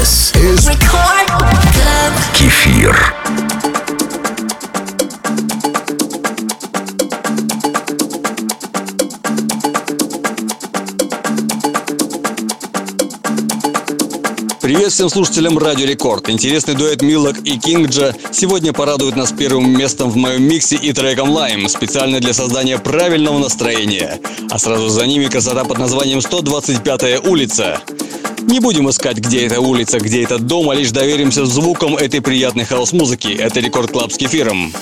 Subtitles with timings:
[0.00, 1.28] This is Record.
[2.32, 2.96] Кефир.
[14.62, 16.30] Привет всем слушателям Радио Рекорд.
[16.30, 21.36] Интересный дуэт Милок и Кингджа сегодня порадует нас первым местом в моем миксе и треком
[21.36, 24.18] Lime, специально для создания правильного настроения.
[24.48, 27.82] А сразу за ними красота под названием 125-я улица.
[28.50, 32.64] Не будем искать, где эта улица, где этот дом, а лишь доверимся звукам этой приятной
[32.64, 33.28] хаус-музыки.
[33.28, 34.72] Это Record Club с кефиром.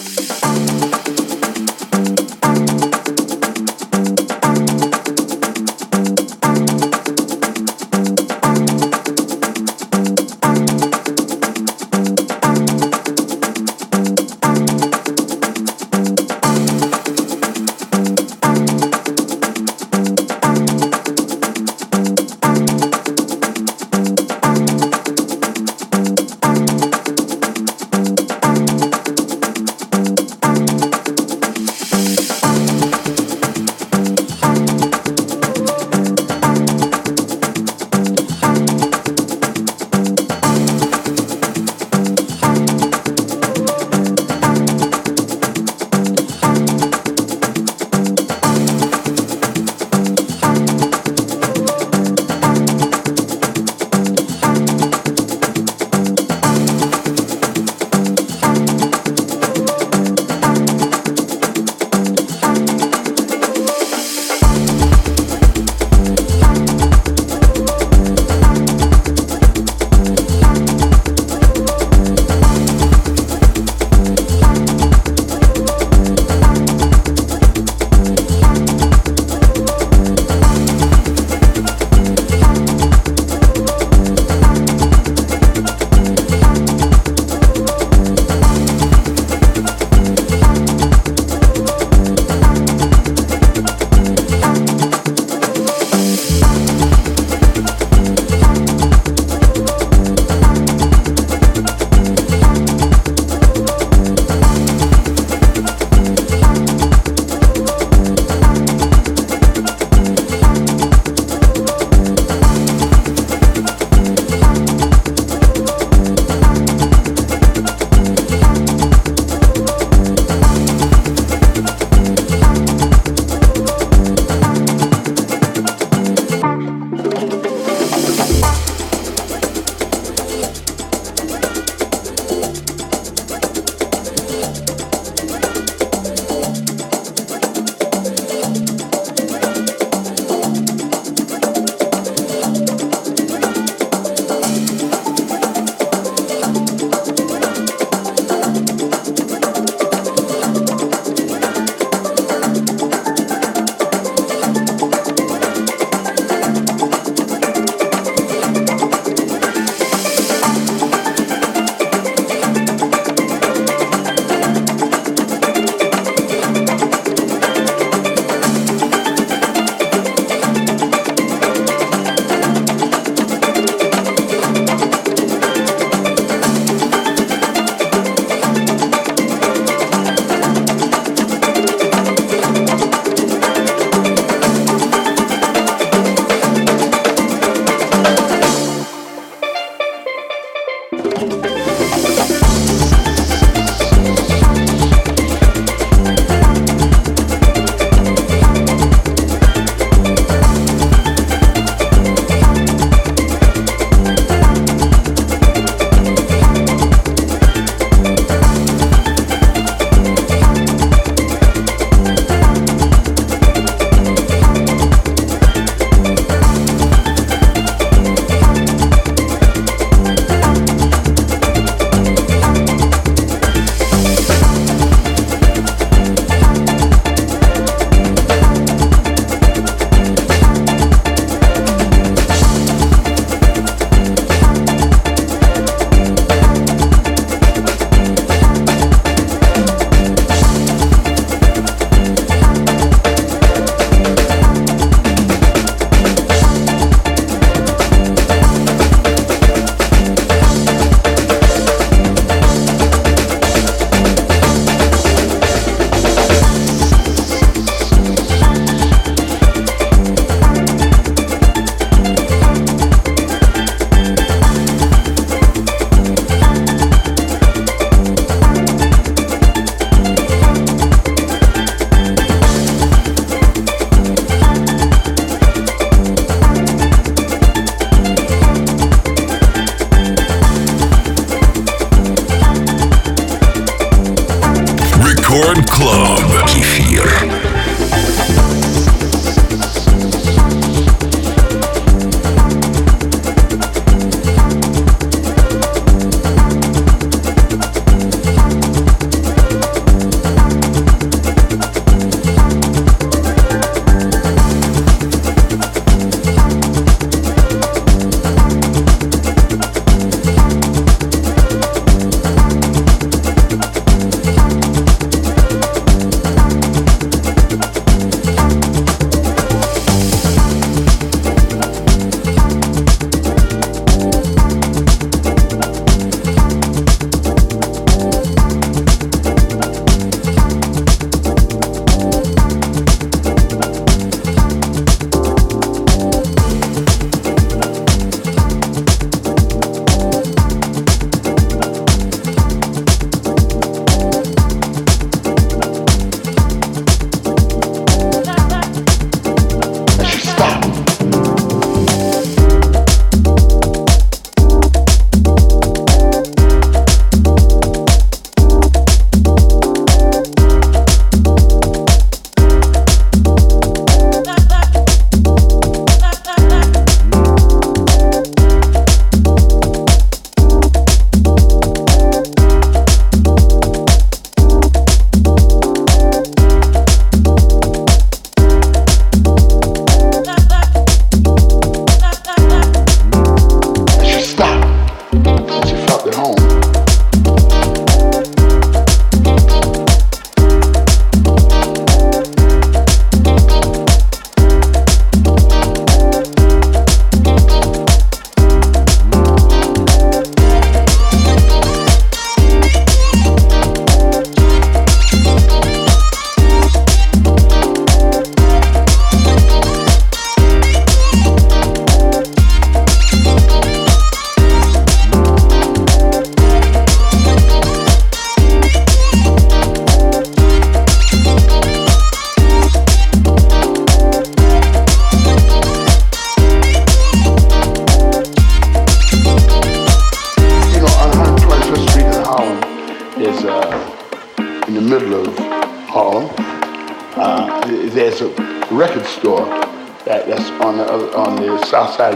[441.98, 442.14] Uh,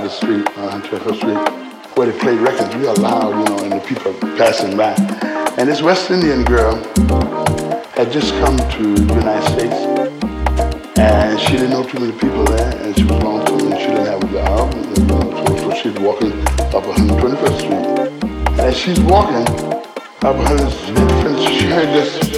[5.83, 6.77] West Indian girl
[7.95, 9.75] had just come to the United States
[10.99, 14.07] and she didn't know too many people there and she was lonesome and she didn't
[14.07, 14.73] have a job.
[14.73, 18.61] And so she's walking up 121st Street.
[18.61, 19.47] And she's walking
[20.23, 22.32] up 121st Street, she heard this.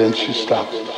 [0.00, 0.89] Then she stopped.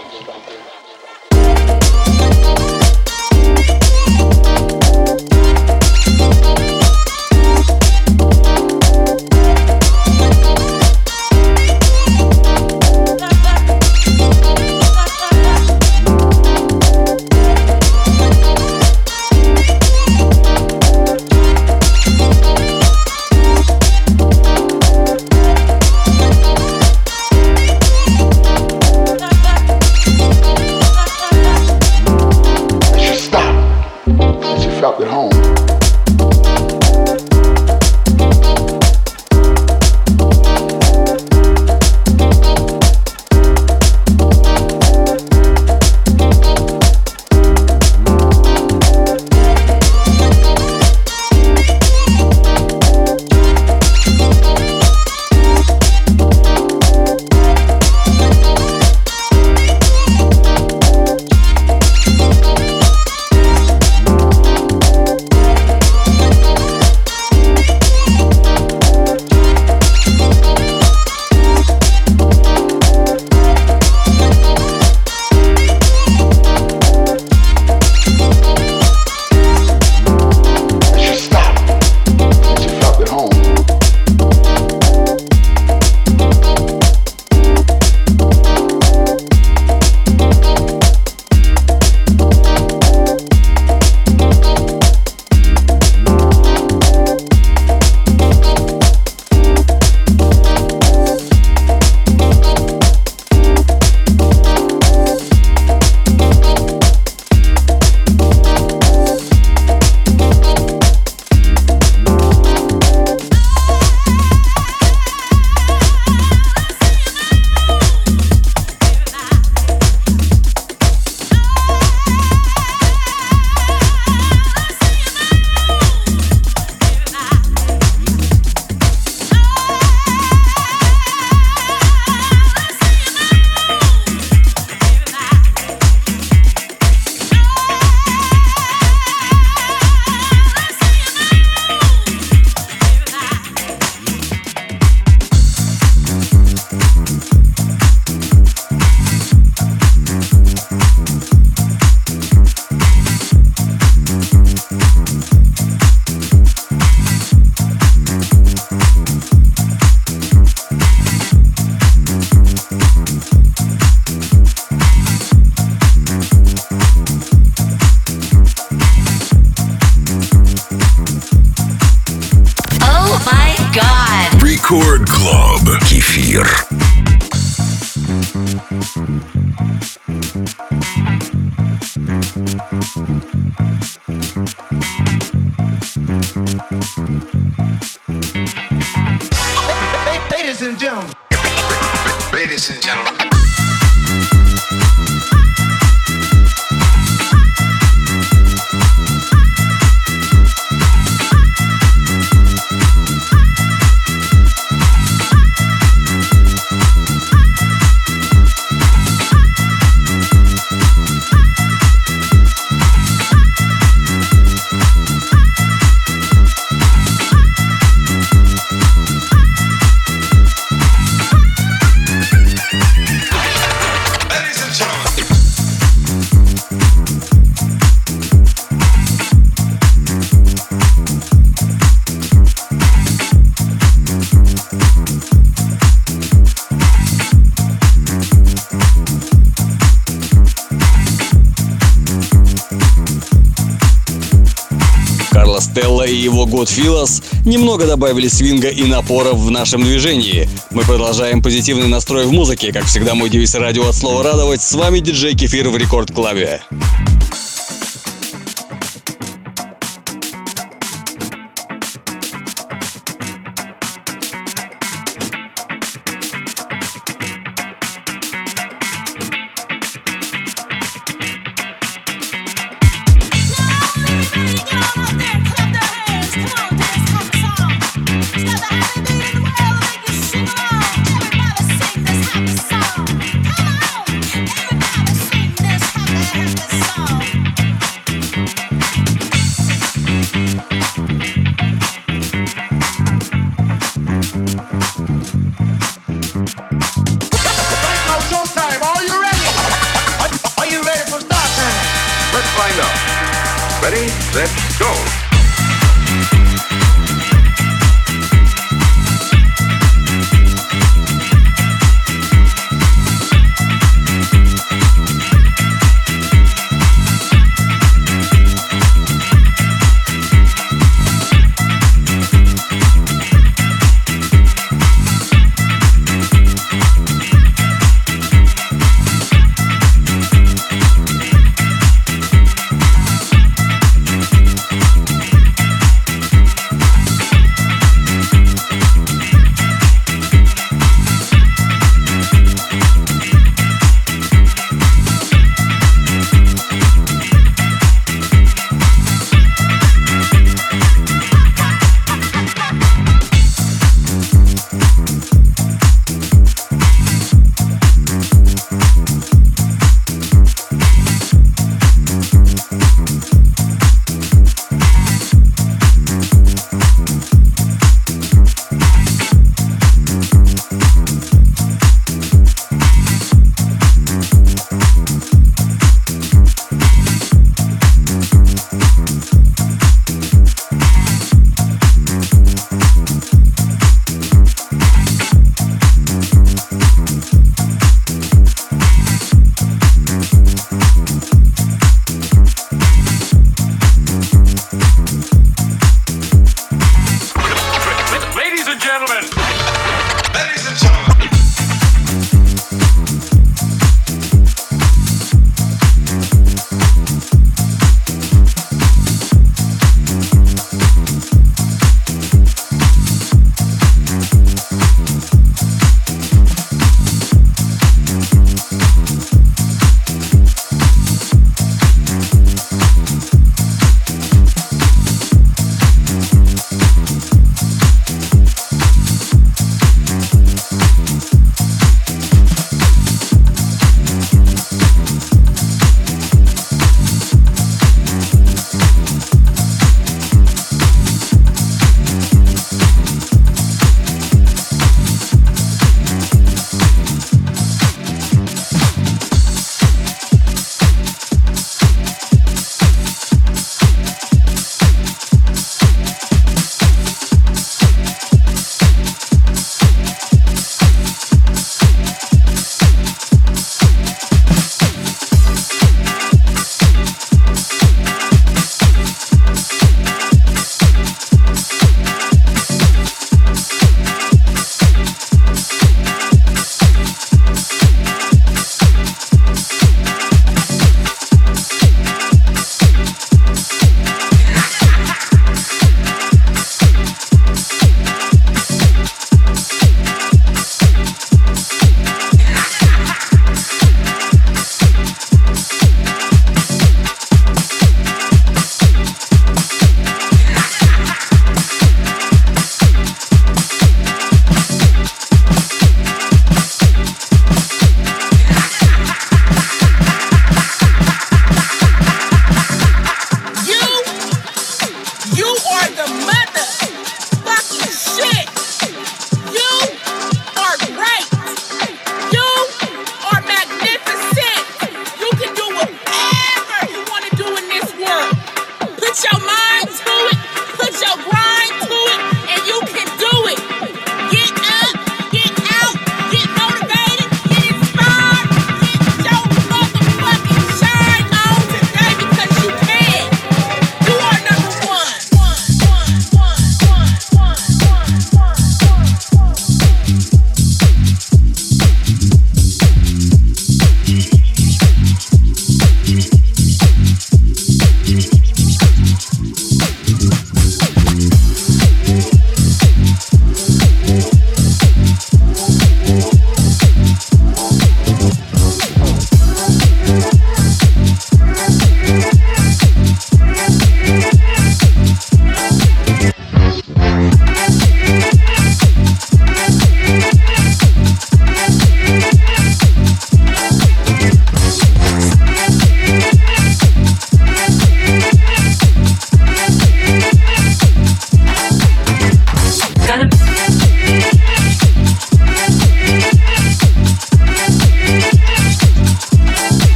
[246.70, 250.48] Его Godfellas немного добавили свинга и напора в нашем движении.
[250.70, 252.72] Мы продолжаем позитивный настрой в музыке.
[252.72, 254.62] Как всегда, мой девиз радио от слова радовать.
[254.62, 256.62] С вами диджей Кефир в Рекорд Клабе.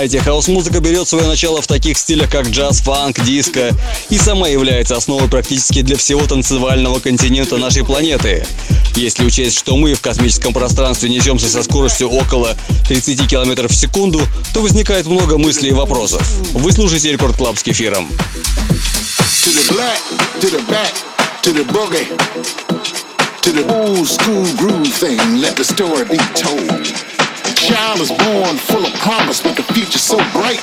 [0.00, 3.76] Знаете, хаус-музыка берет свое начало в таких стилях, как джаз, фанк, диско,
[4.08, 8.46] и сама является основой практически для всего танцевального континента нашей планеты.
[8.96, 12.56] Если учесть, что мы в космическом пространстве несемся со скоростью около
[12.88, 14.22] 30 км в секунду,
[14.54, 16.26] то возникает много мыслей и вопросов.
[16.54, 18.08] Вы слушаете Record Club с кефиром.
[23.42, 27.09] To the old school groove thing, let the story be told.
[27.70, 30.60] child is born full of promise with a future so bright.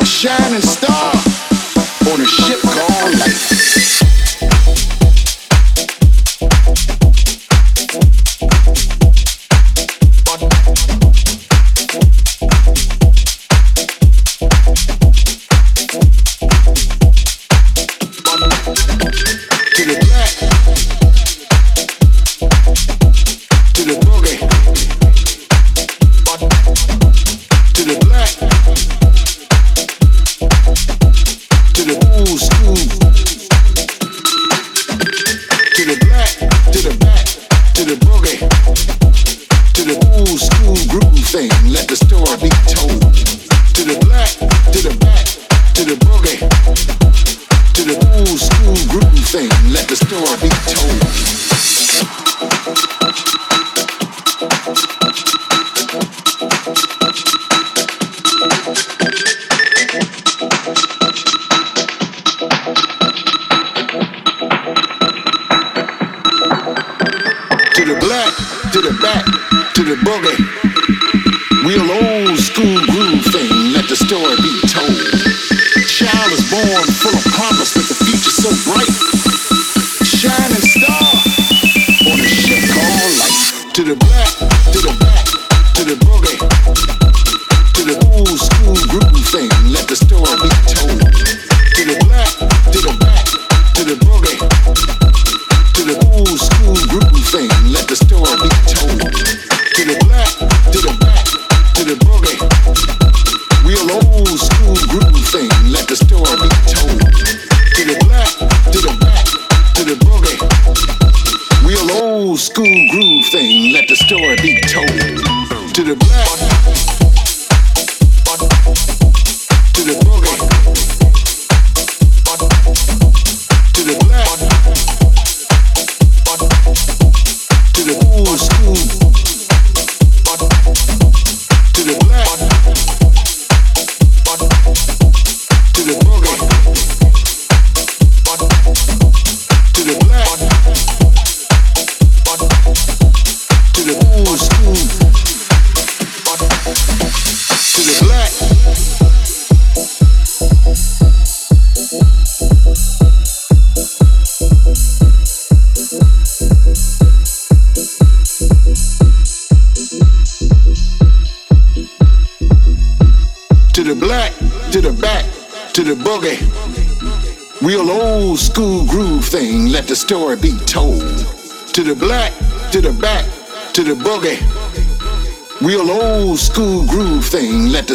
[0.00, 1.12] A shining star
[2.10, 3.51] on a ship called life.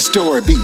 [0.08, 0.42] story.
[0.42, 0.57] Be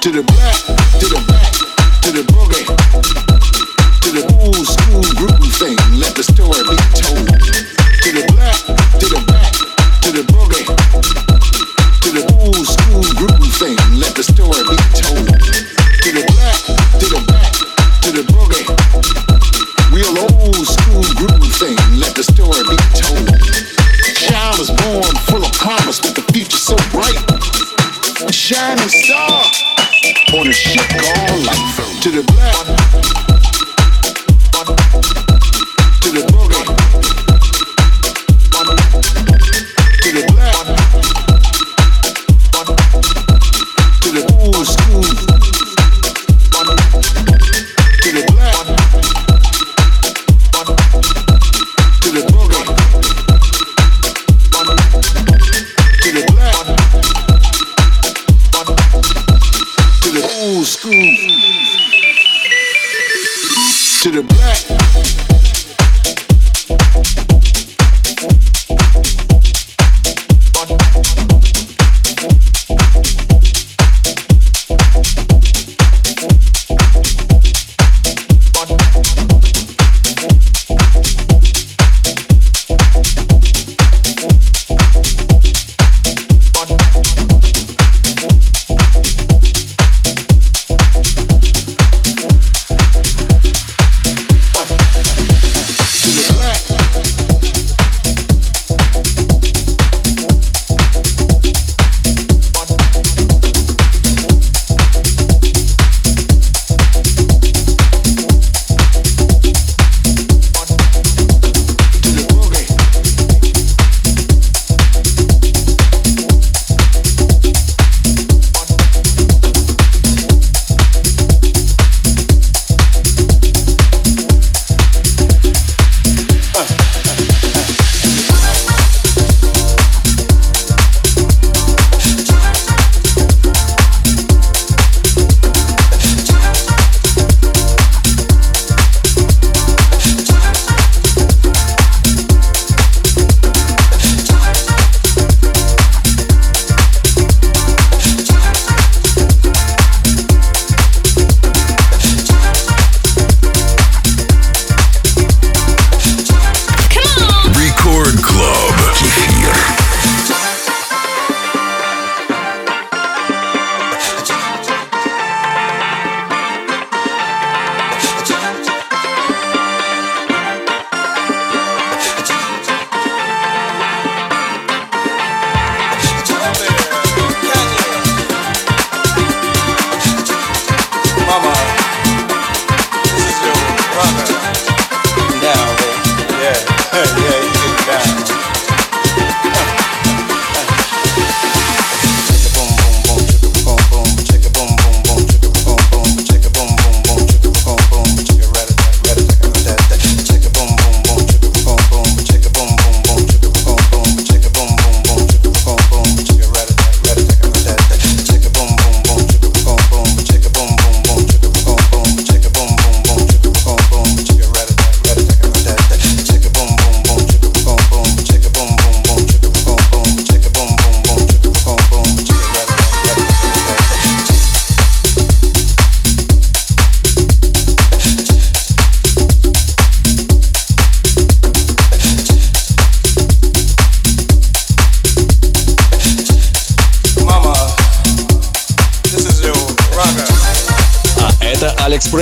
[0.00, 0.79] to the black.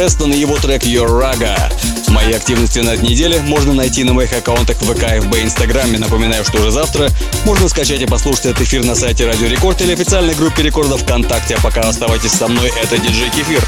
[0.08, 1.70] Престон и его трек «Your Raga».
[2.08, 5.98] Мои активности на этой неделе можно найти на моих аккаунтах ВК, ФБ и Инстаграме.
[5.98, 7.10] Напоминаю, что уже завтра
[7.44, 11.56] можно скачать и послушать этот эфир на сайте Радио Рекорд или официальной группе Рекордов ВКонтакте.
[11.56, 13.62] А пока оставайтесь со мной, это диджей Кефир.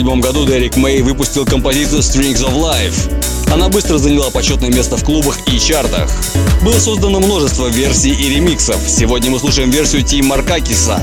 [0.00, 3.52] 1987 году Дерек Мэй выпустил композицию Strings of Life.
[3.52, 6.08] Она быстро заняла почетное место в клубах и чартах.
[6.62, 8.76] Было создано множество версий и ремиксов.
[8.86, 11.02] Сегодня мы слушаем версию Ти Маркакиса.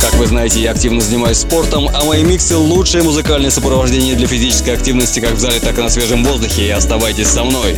[0.00, 4.70] Как вы знаете, я активно занимаюсь спортом, а мои миксы– лучшее музыкальное сопровождение для физической
[4.70, 6.66] активности как в зале, так и на свежем воздухе.
[6.66, 7.76] И оставайтесь со мной.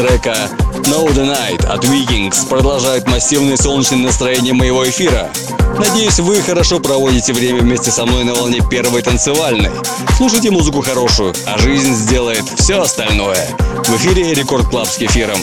[0.00, 0.34] Трека
[0.84, 5.30] Know the Night от Vikings продолжает массивное солнечное настроение моего эфира.
[5.78, 9.70] Надеюсь, вы хорошо проводите время вместе со мной на волне первой танцевальной.
[10.16, 13.46] Слушайте музыку хорошую, а жизнь сделает все остальное.
[13.84, 15.38] В эфире Record Club с кефиром.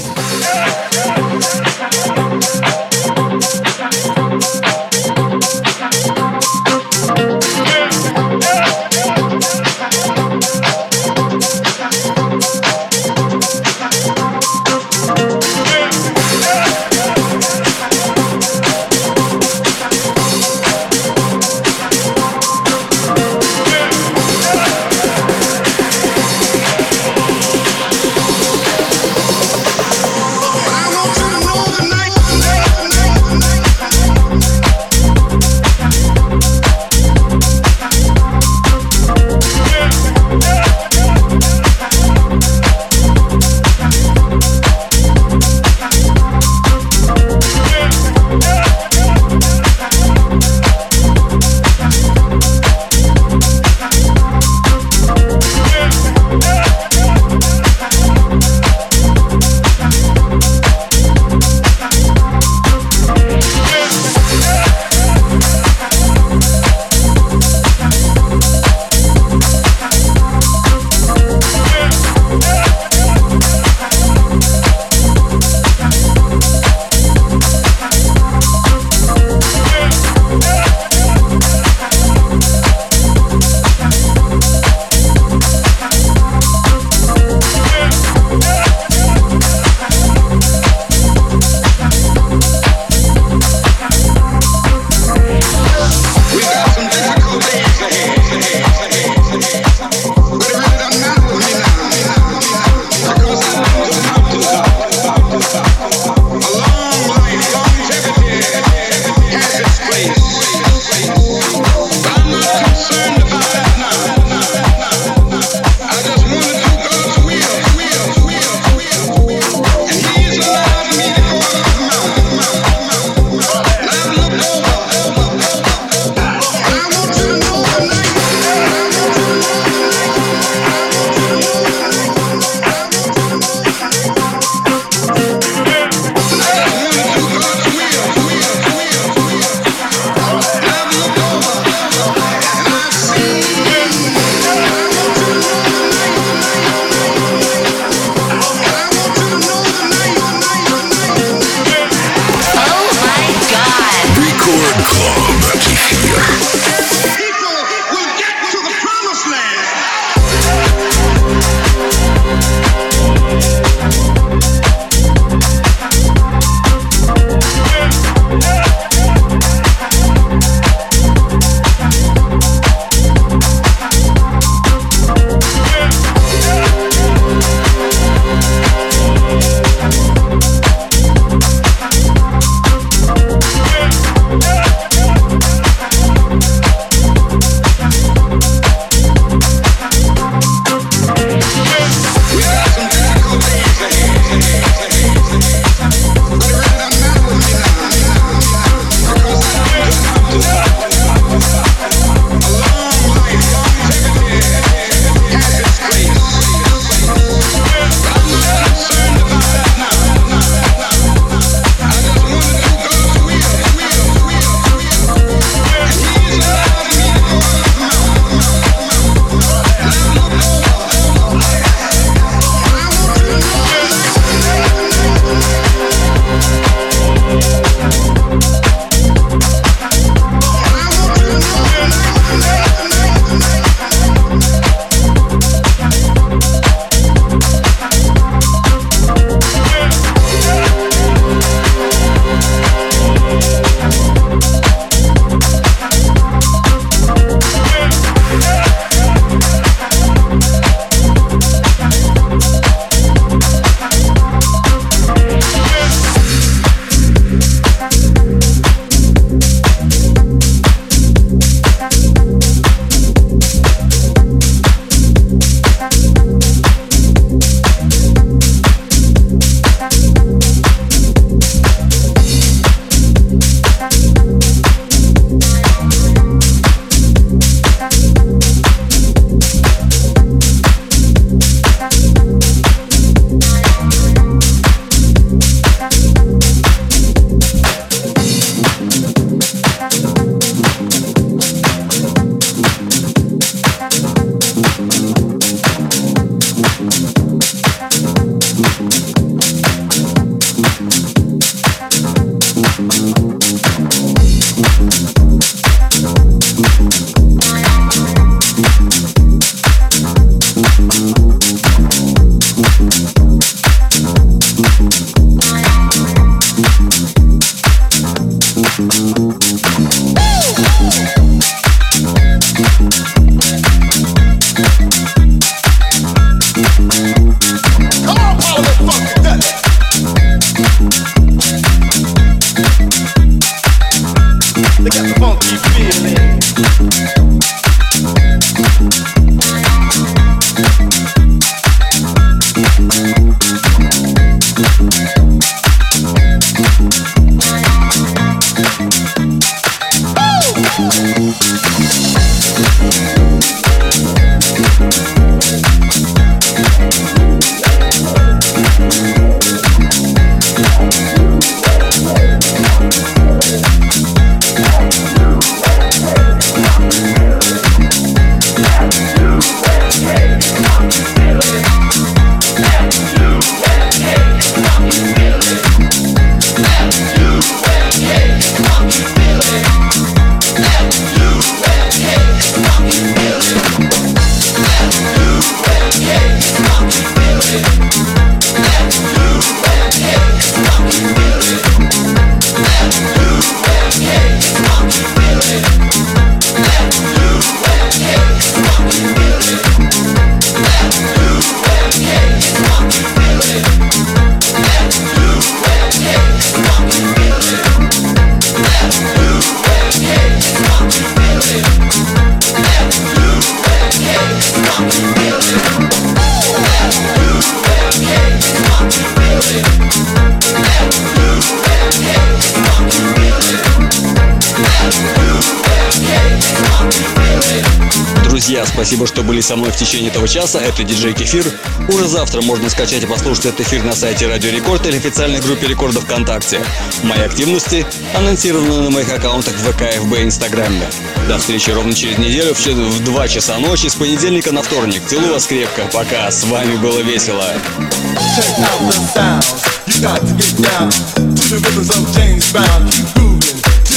[428.88, 430.62] Спасибо, что были со мной в течение этого часа.
[430.62, 431.44] Это диджей Кефир.
[431.90, 435.68] Уже завтра можно скачать и послушать этот эфир на сайте Радио Рекорд или официальной группе
[435.68, 436.62] Рекорда ВКонтакте.
[437.04, 437.86] Мои активности
[438.16, 440.88] анонсированы на моих аккаунтах ВК, ФБ и Инстаграме.
[441.28, 445.02] До встречи ровно через неделю в, в 2 часа ночи с понедельника на вторник.
[445.06, 445.82] Целую вас крепко.
[445.92, 446.32] Пока.
[446.32, 447.44] С вами было весело.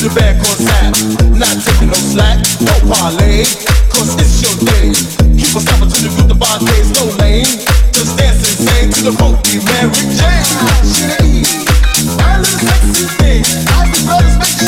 [0.01, 1.39] To the back on sound.
[1.39, 3.80] Not taking no slack, no parlay.
[3.91, 4.95] Cause it's your day.
[5.37, 7.47] Keep on stopping to the our days, no lane.
[7.93, 11.45] Just dance sing to the funky Mary Jane.
[12.19, 13.07] Our little sexy
[13.93, 14.61] the brothers make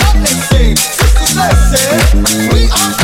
[2.52, 3.01] we are